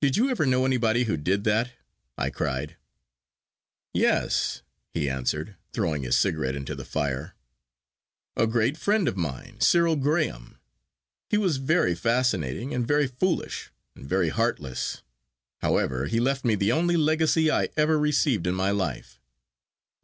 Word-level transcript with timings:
'Did 0.00 0.16
you 0.16 0.28
ever 0.28 0.44
know 0.44 0.66
anybody 0.66 1.04
who 1.04 1.16
did 1.16 1.44
that?' 1.44 1.70
I 2.18 2.30
cried. 2.30 2.74
'Yes,' 3.94 4.62
he 4.92 5.08
answered, 5.08 5.54
throwing 5.72 6.02
his 6.02 6.16
cigarette 6.18 6.56
into 6.56 6.74
the 6.74 6.84
fire,—'a 6.84 8.48
great 8.48 8.76
friend 8.76 9.06
of 9.06 9.16
mine, 9.16 9.60
Cyril 9.60 9.94
Graham. 9.94 10.58
He 11.30 11.38
was 11.38 11.58
very 11.58 11.94
fascinating, 11.94 12.74
and 12.74 12.84
very 12.88 13.06
foolish, 13.06 13.70
and 13.94 14.04
very 14.08 14.30
heartless. 14.30 15.04
However, 15.60 16.06
he 16.06 16.18
left 16.18 16.44
me 16.44 16.56
the 16.56 16.72
only 16.72 16.96
legacy 16.96 17.48
I 17.48 17.68
ever 17.76 18.00
received 18.00 18.48
in 18.48 18.56
my 18.56 18.72
life. 18.72 19.20